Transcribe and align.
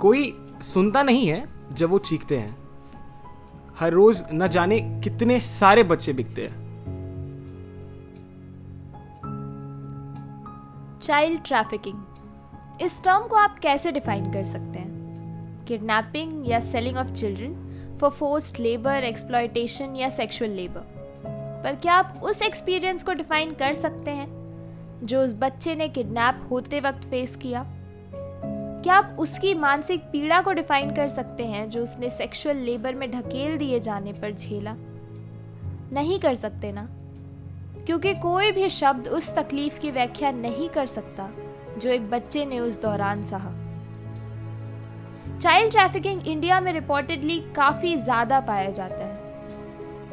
कोई 0.00 0.46
सुनता 0.62 1.02
नहीं 1.02 1.28
है 1.28 1.48
जब 1.72 1.90
वो 1.90 1.98
चीखते 1.98 2.36
हैं। 2.38 2.56
हर 3.78 3.92
रोज 3.92 4.22
न 4.32 4.48
जाने 4.48 5.00
कितने 5.04 5.40
सारे 5.40 5.82
बच्चे 5.82 6.12
बिकते 6.12 6.42
हैं। 6.42 6.70
चाइल्ड 11.02 11.40
ट्रैफिकिंग 11.44 11.98
इस 12.80 13.02
टर्म 13.04 13.26
को 13.26 13.36
आप 13.36 13.58
कैसे 13.58 13.92
डिफाइन 13.92 14.32
कर 14.32 14.44
सकते 14.44 14.78
हैं? 14.78 15.64
किडनैपिंग 15.64 16.48
या 16.50 16.60
selling 16.60 16.96
of 16.96 17.12
children 17.12 17.98
for 18.00 18.10
forced 18.10 18.60
labour 18.60 19.04
exploitation 19.04 19.96
या 19.96 20.08
सेक्सुअल 20.08 20.50
लेबर 20.50 20.80
पर 21.64 21.74
क्या 21.74 21.94
आप 21.94 22.20
उस 22.22 22.42
एक्सपीरियंस 22.42 23.02
को 23.02 23.12
डिफाइन 23.12 23.54
कर 23.54 23.74
सकते 23.74 24.10
हैं 24.10 24.28
जो 25.02 25.24
उस 25.24 25.34
बच्चे 25.34 25.74
ने 25.74 25.88
किडनैप 25.88 26.48
होते 26.50 26.80
वक्त 26.80 27.04
फेस 27.04 27.36
किया? 27.36 27.62
क्या 28.82 28.94
आप 28.94 29.16
उसकी 29.18 29.54
मानसिक 29.54 30.00
पीड़ा 30.02 30.40
को 30.42 30.52
डिफाइन 30.52 30.94
कर 30.94 31.08
सकते 31.08 31.44
हैं 31.44 31.70
जो 31.70 31.82
उसने 31.82 32.10
सेक्सुअल 32.10 32.56
लेबर 32.56 32.94
में 32.94 33.10
ढकेल 33.10 33.58
दिए 33.58 33.80
जाने 33.80 34.12
पर 34.12 34.32
झेला? 34.32 34.74
नहीं 35.92 36.18
कर 36.20 36.34
सकते 36.34 36.72
ना? 36.72 36.88
क्योंकि 37.86 38.14
कोई 38.14 38.52
भी 38.52 38.68
शब्द 38.68 39.08
उस 39.08 39.34
तकलीफ़ 39.36 39.78
की 39.80 39.90
व्याख्या 39.90 40.30
नहीं 40.30 40.68
कर 40.68 40.86
सकता, 40.86 41.28
जो 41.78 41.90
एक 41.90 42.10
बच्चे 42.10 42.46
ने 42.46 42.60
उस 42.60 42.82
दौरान 42.82 43.22
सहा। 43.22 43.52
चाइल्ड 45.38 45.70
ट्रैफिकिंग 45.70 46.28
इंडिया 46.28 46.60
में 46.60 46.72
रिपोर्टेडली 46.72 47.38
काफ़ी 47.56 47.96
ज़्यादा 47.96 48.40
पाया 48.40 48.70
जाता 48.70 49.04
है। 49.04 49.18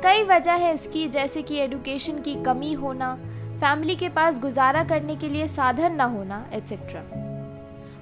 कई 0.04 0.24
वजह 0.24 0.54
है 0.54 0.74
इसकी, 0.74 1.08
जैसे 1.08 1.42
कि 1.42 1.58
एडुकेशन 1.58 2.20
की 2.20 2.36
कमी 2.44 2.74
होना 2.74 3.16
फैमिली 3.62 3.96
के 3.96 4.10
पास 4.10 4.40
गुजारा 4.40 4.84
करने 4.84 5.16
के 5.16 5.30
लिए 5.30 5.48
साधन 5.48 5.96
ना 5.96 6.06
होना 6.06 6.46
एट्सेट्रा 6.54 7.02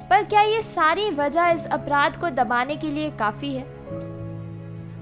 पर 0.10 0.24
क्या 0.24 0.42
ये 0.42 0.62
सारी 0.64 1.10
वजह 1.12 1.48
इस 1.50 1.66
अपराध 1.68 2.20
को 2.20 2.30
दबाने 2.32 2.76
के 2.76 2.90
लिए 2.90 3.10
काफ़ी 3.20 3.54
है? 3.54 3.64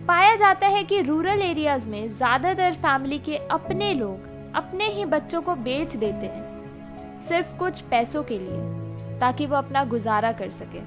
पाया 0.08 0.36
जाता 0.36 0.68
है 0.68 0.84
कि 0.84 1.02
रूरल 1.02 1.42
एरियाज़ 1.42 1.90
में 1.90 2.08
ज़्यादातर 2.08 2.73
फैमिली 2.76 3.20
के 3.20 3.38
अपने 3.38 3.94
लोग 3.94 4.32
अपने 4.56 4.88
ही 4.88 5.06
बच्चों 5.06 5.42
को 5.42 5.56
बेच 5.58 5.95
देते 5.95 6.26
हैं, 6.26 7.22
सिर्फ़ 7.22 7.56
कुछ 7.58 7.80
पैसों 7.82 8.23
के 8.23 8.38
लिए, 8.40 9.20
ताकि 9.20 9.45
वो 9.45 9.56
अपना 9.56 9.84
गुजारा 9.86 10.32
कर 10.32 10.50
सके। 10.52 10.82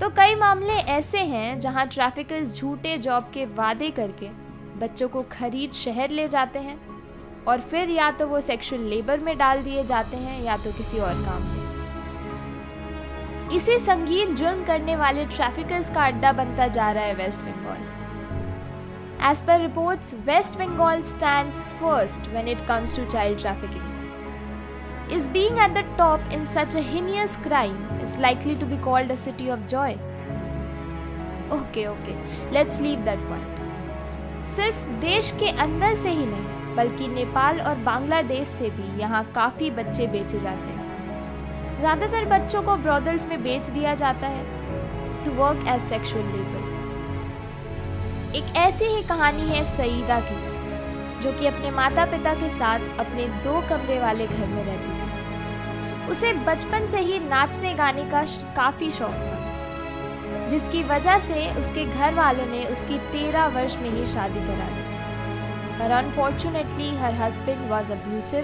तो 0.00 0.08
कई 0.10 0.34
मामले 0.34 0.72
ऐसे 0.72 1.18
हैं 1.24 1.58
जहाँ 1.60 1.86
ट्रैफिकर्स 1.86 2.56
झूठे 2.56 2.96
जॉब 2.98 3.30
के 3.34 3.44
वादे 3.54 3.90
करके 3.90 4.28
बच्चों 4.78 5.08
को 5.08 5.22
खरीद 5.32 5.72
शहर 5.74 6.10
ले 6.10 6.28
जाते 6.28 6.58
हैं 6.58 6.78
और 7.44 7.60
फिर 7.62 7.90
या 7.90 8.10
तो 8.10 8.26
वो 8.26 8.40
सेक्सुअल 8.42 8.82
लेबर 8.84 9.20
में 9.20 9.36
डाल 9.38 9.62
दिए 9.62 9.84
जाते 9.84 10.16
हैं 10.16 10.42
या 10.44 10.56
तो 10.56 10.72
किसी 10.72 10.98
और 10.98 11.14
काम 11.24 11.42
में। 11.42 11.53
इसी 13.54 13.78
संगीन 13.78 14.34
जुर्म 14.34 14.64
करने 14.64 14.94
वाले 14.96 15.24
ट्रैफिकर्स 15.26 15.90
का 15.94 16.04
अड्डा 16.06 16.32
बनता 16.32 16.66
जा 16.76 16.90
रहा 16.92 17.04
है 17.04 17.14
West 17.14 17.40
Bengal 17.40 17.82
as 19.30 19.40
per 19.46 19.60
reports 19.60 20.14
West 20.26 20.58
Bengal 20.58 21.02
stand 21.02 21.52
first 21.80 22.28
when 22.28 22.48
it 22.48 22.66
comes 22.68 22.96
to 22.96 23.04
child 23.04 23.38
trafficking 23.40 25.12
is 25.12 25.28
being 25.30 25.58
at 25.58 25.74
the 25.74 25.84
top 25.98 26.32
in 26.32 26.44
such 26.44 26.76
heinous 26.76 27.36
crime 27.44 28.00
is 28.04 28.18
likely 28.20 28.54
to 28.54 28.66
be 28.66 28.78
called 28.84 29.12
a 29.12 29.14
city 29.14 29.48
of 29.50 29.66
joy 29.68 29.94
okay 31.52 31.86
okay 31.86 32.14
let's 32.54 32.80
leave 32.80 33.04
that 33.04 33.18
point 33.28 34.42
सिर्फ़ 34.46 34.86
देश 35.00 35.30
के 35.40 35.50
अंदर 35.62 35.94
से 35.94 36.10
ही 36.10 36.26
नहीं, 36.26 36.74
बल्कि 36.76 37.08
नेपाल 37.08 37.60
और 37.60 37.76
बांग्लादेश 37.84 38.48
से 38.48 38.70
भी 38.70 39.00
यहाँ 39.00 39.24
काफ़ी 39.34 39.70
बच्चे 39.70 40.06
बेचे 40.06 40.40
जाते 40.40 40.70
हैं। 40.70 40.83
ज़्यादातर 41.84 42.24
बच्चों 42.24 42.62
को 42.62 42.74
ब्रॉदल्स 42.76 43.24
में 43.28 43.42
बेच 43.42 43.66
दिया 43.68 43.94
जाता 43.94 44.26
है 44.26 45.24
to 45.24 45.30
work 45.32 45.66
as 45.68 45.80
sexual 45.80 46.26
labours 46.26 46.78
एक 48.36 48.54
ऐसी 48.56 48.84
ही 48.84 49.02
कहानी 49.02 49.42
है 49.48 49.62
सईदा 49.66 50.18
की, 50.20 50.36
जो 51.22 51.32
कि 51.32 51.46
अपने 51.46 51.70
माता 51.70 52.06
पिता 52.06 52.32
के 52.34 52.48
साथ 52.50 52.86
अपने 53.00 53.26
दो 53.44 53.60
कमरे 53.68 53.98
वाले 54.00 54.26
घर 54.26 54.46
में 54.46 54.62
रहती 54.64 54.92
थी। 54.92 56.10
उसे 56.12 56.32
बचपन 56.46 56.86
से 56.88 57.00
ही 57.00 57.18
नाचने 57.20 57.74
गाने 57.74 58.04
का 58.10 58.22
काफ़ी 58.56 58.90
शौक 58.90 59.10
था, 59.10 60.48
जिसकी 60.48 60.82
वजह 60.84 61.18
से 61.26 61.48
उसके 61.60 61.84
घर 61.86 62.14
वालों 62.14 62.46
ने 62.46 62.64
उसकी 62.68 62.98
तेरह 63.12 63.46
वर्ष 63.56 63.76
में 63.76 63.90
ही 63.90 64.06
शादी 64.14 64.46
करा 64.46 64.70
दी। 64.70 64.86
पर 65.78 65.92
unfortunately 65.98 66.90
her 66.96 67.20
husband 67.22 67.70
was 67.70 67.92
abusive 67.92 68.42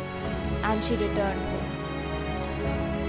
and 0.67 0.83
she 0.83 0.97
return 0.97 1.43
हो 1.49 1.60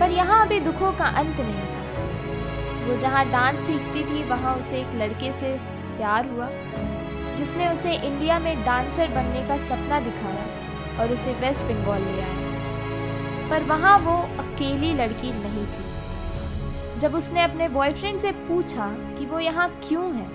पर 0.01 0.11
यहाँ 0.11 0.45
अभी 0.45 0.59
दुखों 0.59 0.91
का 0.91 1.05
अंत 1.17 1.39
नहीं 1.39 1.65
था। 1.65 2.85
वो 2.85 2.97
जहाँ 2.99 3.25
डांस 3.31 3.59
सीखती 3.61 4.03
थी, 4.03 4.23
वहाँ 4.23 4.55
उसे 4.55 4.79
एक 4.79 4.95
लड़के 4.95 5.31
से 5.31 5.51
प्यार 5.97 6.29
हुआ, 6.29 6.47
जिसने 7.35 7.67
उसे 7.67 7.93
इंडिया 7.95 8.39
में 8.39 8.63
डांसर 8.63 9.07
बनने 9.07 9.47
का 9.47 9.57
सपना 9.59 9.99
दिखाया 9.99 10.99
और 10.99 11.11
उसे 11.13 11.33
वेस्ट 11.33 11.61
बंगाल 11.63 12.01
ले 12.01 12.21
आया। 12.21 13.49
पर 13.49 13.63
वहाँ 13.63 13.97
वो 13.99 14.17
अकेली 14.39 14.93
लड़की 14.93 15.31
नहीं 15.33 15.65
थी। 15.67 16.99
जब 16.99 17.15
उसने 17.15 17.43
अपने 17.43 17.67
बॉयफ्रेंड 17.69 18.19
से 18.19 18.31
पूछा 18.47 18.89
कि 19.17 19.25
वो 19.25 19.39
यहाँ 19.39 19.69
क्यों 19.87 20.13
है 20.15 20.29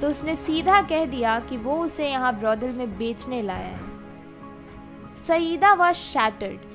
तो 0.00 0.08
उसने 0.08 0.34
सीधा 0.36 0.80
कह 0.82 1.04
दिया 1.06 1.38
कि 1.40 1.56
वो 1.58 1.76
उसे 1.84 2.08
यहाँ 2.10 2.38
ब्रॉदल 2.38 2.72
में 2.72 2.98
बेचने 2.98 3.42
लाया 3.42 3.66
है। 3.66 5.14
Saida 5.18 5.72
was 5.74 5.96
shattered 5.96 6.74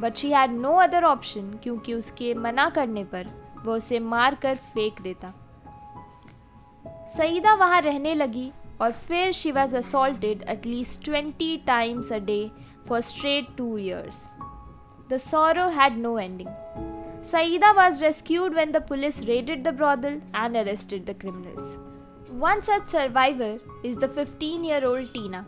but 0.00 0.16
she 0.16 0.30
had 0.32 0.50
no 0.60 0.72
other 0.82 1.04
option 1.04 1.52
क्योंकि 1.62 1.94
उसके 1.94 2.32
मना 2.34 2.68
करने 2.78 3.04
पर 3.14 3.26
वो 3.64 3.74
उसे 3.76 3.98
मार 4.14 4.34
कर 4.42 4.56
फेंक 4.74 5.00
देता 5.02 5.32
सईदा 7.16 7.54
वहाँ 7.54 7.80
रहने 7.80 8.14
लगी 8.14 8.50
और 8.80 8.92
फिर 9.08 9.32
she 9.32 9.52
was 9.52 9.76
assaulted 9.76 10.44
at least 10.48 11.04
twenty 11.04 11.56
times 11.66 12.12
a 12.12 12.18
day 12.30 12.40
for 12.88 13.00
straight 13.10 13.56
two 13.58 13.76
years 13.78 14.28
the 15.10 15.16
sorrow 15.30 15.68
had 15.78 15.98
no 15.98 16.18
ending 16.18 16.48
Saida 17.24 17.72
was 17.76 18.02
rescued 18.02 18.52
when 18.52 18.72
the 18.72 18.80
police 18.80 19.24
raided 19.26 19.62
the 19.62 19.72
brothel 19.72 20.20
and 20.34 20.56
arrested 20.56 21.06
the 21.06 21.14
criminals. 21.14 21.78
One 22.28 22.64
such 22.64 22.88
survivor 22.88 23.60
is 23.84 23.96
the 23.96 24.08
15 24.08 24.64
year 24.64 24.84
old 24.84 25.14
Tina, 25.14 25.46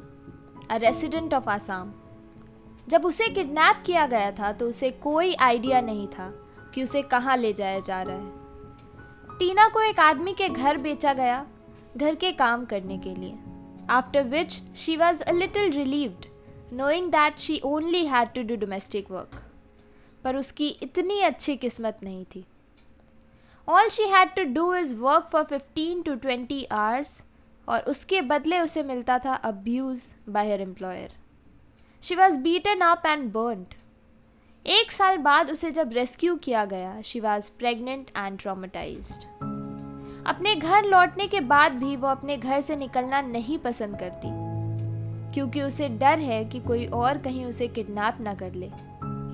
a 0.71 0.79
resident 0.79 1.35
of 1.35 1.49
Assam. 1.49 1.93
जब 2.89 3.05
उसे 3.07 3.29
kidnap 3.29 3.83
किया 3.87 4.07
गया 4.07 4.31
था 4.31 4.53
तो 4.53 4.69
उसे 4.69 4.91
कोई 5.03 5.35
idea 5.35 5.81
नहीं 5.81 6.07
था 6.09 6.33
कि 6.75 6.83
उसे 6.83 7.03
कहाँ 7.03 7.37
ले 7.37 7.53
जाया 7.53 7.81
जा 7.81 8.03
रहा 8.03 8.17
है। 8.17 9.39
टीना 9.39 9.69
को 9.69 9.81
एक 9.83 10.01
आदमी 10.01 10.33
के 10.33 10.49
घर 10.49 10.79
बेचा 10.79 11.13
गया, 11.13 11.45
घर 11.97 12.15
के 12.15 12.33
काम 12.33 12.65
करने 12.65 12.99
के 12.99 13.15
लिए। 13.15 13.35
After 13.91 14.23
which 14.25 14.61
she 14.77 14.97
was 14.97 15.23
a 15.23 15.33
little 15.33 15.71
relieved 15.73 16.27
knowing 16.73 17.11
that 17.13 17.39
she 17.39 17.61
only 17.65 18.05
had 18.07 18.33
to 18.35 18.43
do 18.43 18.57
domestic 18.57 19.11
work 19.11 19.43
पर 20.25 20.37
उसकी 20.37 20.69
इतनी 20.83 21.21
अच्छी 21.21 21.57
किस्मत 21.57 21.99
नहीं 22.03 22.25
थी। 22.25 22.45
All 23.69 23.89
she 23.89 24.09
had 24.09 24.35
to 24.37 24.45
do 24.55 24.75
is 24.75 24.95
work 24.97 25.29
for 25.33 25.45
fifteen 25.45 26.03
to 26.03 26.15
twenty 26.15 26.65
hours 26.65 27.21
और 27.69 27.81
उसके 27.89 28.21
बदले 28.23 28.61
उसे 28.61 28.83
मिलता 28.83 29.19
था 29.19 29.35
abuse 29.35 30.09
by 30.31 30.53
her 30.53 30.61
employer 30.61 31.13
she 32.05 32.15
was 32.15 32.37
beaten 32.39 32.81
up 32.85 33.03
and 33.07 33.23
burned 33.33 33.75
एक 34.67 34.91
साल 34.93 35.19
बाद 35.19 35.51
उसे 35.51 35.71
जब 35.71 35.91
रेस्क्यू 35.93 36.35
किया 36.37 36.65
गया 36.65 37.01
she 37.03 37.21
was 37.21 37.49
pregnant 37.59 38.11
and 38.17 38.39
traumatized 38.39 39.15
अपने 40.27 40.55
घर 40.55 40.85
लौटने 40.85 41.27
के 41.27 41.41
बाद 41.53 41.73
भी 41.75 41.97
वो 41.97 42.09
अपने 42.09 42.37
घर 42.37 42.61
से 42.61 42.77
निकलना 42.77 43.21
नहीं 43.21 43.59
पसंद 43.59 43.99
करती, 44.01 44.29
क्योंकि 45.35 45.63
उसे 45.63 45.89
डर 45.89 46.19
है 46.19 46.45
कि 46.45 46.61
कोई 46.61 46.87
और 46.87 47.19
कहीं 47.19 47.45
उसे 47.47 47.69
किडनैप 47.69 48.21
ना 48.21 48.35
कर 48.35 48.53
ले, 48.53 48.71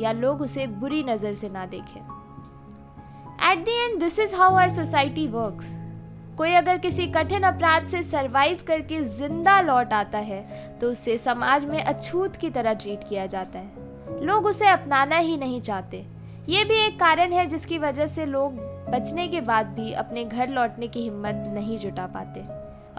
या 0.04 0.12
लोग 0.12 0.42
उसे 0.42 0.66
बुरी 0.66 1.02
नज़र 1.02 1.34
से 1.34 1.48
ना 1.48 1.66
देखें। 1.66 2.00
At 3.50 3.64
the 3.64 3.84
end 3.84 4.00
this 4.00 4.18
is 4.18 4.34
how 4.36 4.54
our 4.54 4.70
society 4.70 5.26
works 5.28 5.76
कोई 6.40 6.52
अगर 6.54 6.78
किसी 6.78 7.06
कठिन 7.06 7.42
अपराध 7.42 7.86
से 7.86 8.02
सरवाइव 8.02 8.58
करके 8.66 9.00
ज़िंदा 9.06 9.60
लौट 9.60 9.92
आता 9.92 10.18
है 10.18 10.40
तो 10.80 10.90
उसे 10.90 11.16
समाज 11.18 11.64
में 11.64 11.82
अछूत 11.82 12.36
की 12.36 12.50
तरह 12.50 12.74
ट्रीट 12.74 13.00
किया 13.08 13.26
जाता 13.26 13.58
है। 13.58 14.24
लोग 14.26 14.46
उसे 14.46 14.68
अपनाना 14.68 15.16
ही 15.16 15.36
नहीं 15.36 15.60
चाहते। 15.60 15.98
ये 16.48 16.64
भी 16.64 16.78
एक 16.86 16.98
कारण 17.00 17.32
है 17.32 17.46
जिसकी 17.46 17.78
वजह 17.78 18.06
से 18.06 18.26
लोग 18.26 18.56
बचने 18.90 19.28
के 19.28 19.40
बाद 19.40 19.66
भी 19.66 19.92
अपने 19.94 20.24
घर 20.24 20.48
लौटने 20.48 20.88
की 20.88 21.02
हिम्मत 21.02 21.44
नहीं 21.54 21.78
जुटा 21.78 22.06
पाते 22.06 22.46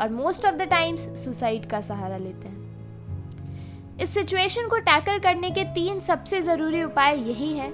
और 0.02 0.10
most 0.12 0.46
of 0.46 0.56
the 0.56 0.70
times 0.70 1.10
suicide 1.24 1.70
का 1.70 1.82
सहारा 1.82 2.18
लेते 2.18 2.48
हैं। 2.48 3.98
इस 4.00 4.14
सिचुएशन 4.14 4.68
को 4.68 4.78
टैकल 4.82 5.20
करने 5.20 5.52
के 5.52 5.64
तीन 5.74 6.00
सबसे 6.00 6.42
ज़रूरी 6.42 6.84
उपाय 6.84 7.20
यही 7.20 7.54
हैं 7.54 7.74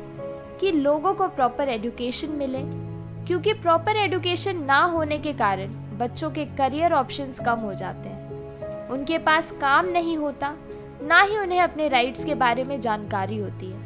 कि 0.59 0.71
लोगों 0.71 1.13
को 1.13 1.27
प्रॉपर 1.27 1.69
एजुकेशन 1.69 2.31
मिले 2.37 2.86
क्योंकि 3.27 3.53
प्रॉपर 3.53 3.95
एडुकेशन 3.95 4.57
ना 4.57 4.79
होने 4.79 5.17
के 5.17 5.33
कारण 5.33 5.67
बच्चों 5.97 6.31
के 6.31 6.45
करियर 6.45 6.93
ऑप्शंस 6.93 7.39
कम 7.39 7.59
हो 7.59 7.73
जाते 7.73 8.09
हैं। 8.09 8.87
उनके 8.89 9.17
पास 9.17 9.51
काम 9.51 9.85
नहीं 9.85 10.17
होता, 10.17 10.53
ना 11.03 11.21
ही 11.21 11.37
उन्हें 11.37 11.61
अपने 11.61 11.87
राइट्स 11.87 12.23
के 12.23 12.35
बारे 12.35 12.63
में 12.63 12.81
जानकारी 12.81 13.37
होती 13.37 13.71
है, 13.71 13.79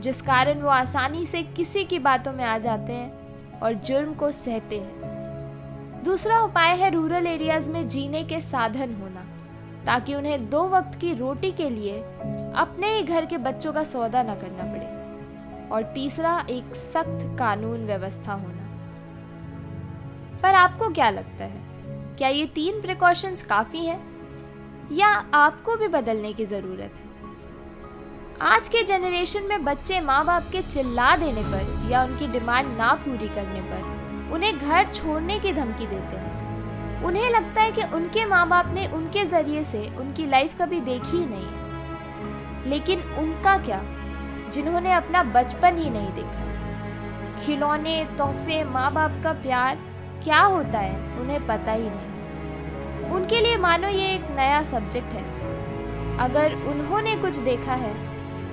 जिस 0.00 0.22
कारण 0.22 0.60
वो 0.60 0.68
आसानी 0.68 1.26
से 1.26 1.42
किसी 1.42 1.84
की 1.84 1.98
बातों 1.98 2.32
में 2.32 2.44
आ 2.44 2.58
जाते 2.58 2.92
हैं 2.92 3.60
और 3.60 3.72
जुर्म 3.72 4.14
को 4.14 4.30
सहते 4.30 4.78
हैं। 4.78 6.02
दूसरा 6.04 6.40
उपाय 6.40 6.76
है 6.76 6.90
रूरल 6.90 7.26
एरियाज़ 7.26 7.70
में 7.70 7.88
जीने 7.88 8.22
के 8.24 8.40
साधन 8.40 8.94
होना, 8.94 9.26
ताकि 9.86 10.14
उन्हें 10.14 10.50
दो 10.50 10.68
वक्त 10.68 10.98
की 11.00 11.14
रोटी 11.14 11.50
के 11.52 11.70
लिए 11.70 12.00
अपने 12.56 12.96
ही 12.96 13.02
घर 13.02 13.26
के 13.26 13.38
बच्चों 13.38 13.72
का 13.72 13.84
सौदा 13.84 14.22
न 14.22 14.34
करना 14.34 14.72
पड़े। 14.72 15.68
और 15.68 15.82
तीसरा, 15.82 16.46
एक 16.50 16.74
सख्त 16.74 17.38
कानून 17.38 17.86
व्यवस्था 17.86 18.32
होना। 18.32 18.63
पर 20.44 20.54
आपको 20.54 20.88
क्या 20.88 21.10
लगता 21.10 21.44
है? 21.44 21.60
क्या 22.16 22.28
ये 22.28 22.46
तीन 22.46 22.80
प्रिकॉशंस 22.80 23.42
काफ़ी 23.42 23.84
हैं? 23.86 24.00
या 24.92 25.08
आपको 25.34 25.76
भी 25.76 25.88
बदलने 25.88 26.32
की 26.32 26.44
ज़रूरत 26.44 26.94
है? 26.96 27.04
आज 28.40 28.68
के 28.68 28.82
जनरेशन 28.82 29.42
में 29.42 29.64
बच्चे 29.64 30.00
माँ 30.00 30.24
बाप 30.24 30.48
के 30.52 30.62
चिल्ला 30.62 31.16
देने 31.16 31.42
पर 31.42 31.88
या 31.90 32.04
उनकी 32.04 32.26
डिमांड 32.26 32.76
ना 32.76 32.92
पूरी 32.94 33.28
करने 33.28 33.60
पर 33.60 34.32
उन्हें 34.34 34.58
घर 34.58 34.90
छोड़ने 34.90 35.40
की 35.40 35.52
धमकी 35.52 35.86
देते 35.86 36.16
हैं। 36.16 37.04
उन्हें 37.04 37.30
लगता 37.30 37.62
है 37.62 37.72
कि 37.72 37.82
उनके 37.82 38.24
माँ 38.24 38.48
बाप 38.48 38.66
ने 38.66 38.86
उनके 38.86 39.24
ज़रिए 39.24 39.64
से 39.64 39.96
उनकी 39.96 40.26
लाइफ 40.26 40.58
कभी 40.62 40.80
देखी 40.80 41.16
ही 41.16 41.26
नहीं 41.26 42.70
लेकिन 42.70 43.00
उनका 43.00 43.58
क्या? 43.58 43.82
जिन्होंने 44.50 44.92
अपना 44.92 45.22
बचपन 45.22 45.76
ही 45.76 45.90
नहीं 45.90 46.12
देखा। 46.12 47.44
खिलौने, 47.44 48.04
तोहफे 48.18 48.64
माँ 48.64 48.92
बाप 48.92 49.20
का 49.24 49.32
प्यार 49.32 49.93
क्या 50.22 50.40
होता 50.40 50.78
है, 50.78 50.96
उन्हें 51.20 51.46
पता 51.46 51.72
ही 51.72 51.88
नहीं। 51.88 53.10
उनके 53.10 53.40
लिए 53.40 53.56
मानो 53.56 53.88
ये 53.88 54.14
एक 54.14 54.30
नया 54.36 54.62
सब्जेक्ट 54.62 55.12
है। 55.12 55.22
अगर 56.18 56.54
उन्होंने 56.66 57.16
कुछ 57.16 57.36
देखा 57.40 57.74
है 57.74 57.92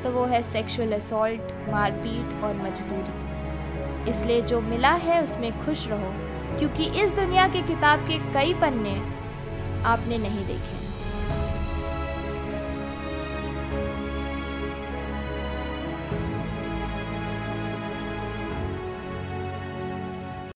तो 0.04 0.12
वो 0.12 0.26
है 0.26 0.42
सेक्सुअल 0.44 0.94
असोल्ट 0.94 1.54
मारपीट 1.70 2.44
और 2.44 2.56
मजदूरी। 2.56 4.10
इसलिए 4.10 4.42
जो 4.42 4.62
मिला 4.62 4.92
है, 4.92 5.22
उसमें 5.24 5.52
खुश 5.66 5.88
रहो, 5.88 6.12
क्योंकि 6.60 6.86
इस 7.02 7.12
दुनिया 7.12 7.48
के 7.48 7.62
किताब 7.62 8.08
के 8.08 8.18
कई 8.34 8.54
पन्ने 8.54 8.96
आपने 9.86 10.18
नहीं 10.18 10.46
देखे 10.48 10.91